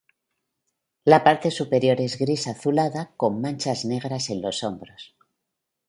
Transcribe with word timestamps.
La 1.13 1.23
parte 1.23 1.51
superior 1.51 2.01
es 2.05 2.17
gris 2.21 2.47
azulada, 2.47 3.11
con 3.17 3.39
manchas 3.39 3.85
negras 3.85 4.31
en 4.31 4.41
los 4.41 4.63
hombros. 4.63 5.15